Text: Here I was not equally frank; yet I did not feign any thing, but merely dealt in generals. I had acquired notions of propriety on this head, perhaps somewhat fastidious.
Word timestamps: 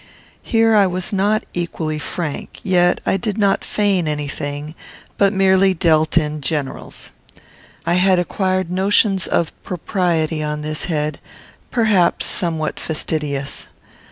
Here 0.41 0.73
I 0.75 0.87
was 0.87 1.13
not 1.13 1.43
equally 1.53 1.99
frank; 1.99 2.59
yet 2.63 2.99
I 3.05 3.17
did 3.17 3.37
not 3.37 3.63
feign 3.63 4.07
any 4.07 4.27
thing, 4.27 4.73
but 5.19 5.31
merely 5.31 5.75
dealt 5.75 6.17
in 6.17 6.41
generals. 6.41 7.11
I 7.85 7.93
had 8.01 8.17
acquired 8.17 8.71
notions 8.71 9.27
of 9.27 9.51
propriety 9.61 10.41
on 10.41 10.63
this 10.63 10.85
head, 10.85 11.19
perhaps 11.69 12.25
somewhat 12.25 12.79
fastidious. 12.79 13.67